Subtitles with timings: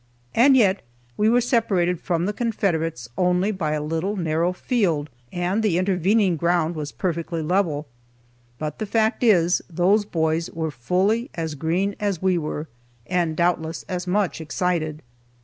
[0.33, 0.81] And yet
[1.15, 6.37] we were separated from the Confederates only by a little, narrow field, and the intervening
[6.37, 7.85] ground was perfectly level.
[8.57, 12.67] But the fact is, those boys were fully as green as we were,
[13.05, 15.03] and doubtless as much excited.